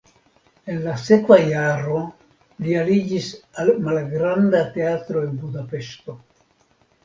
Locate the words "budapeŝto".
5.47-6.21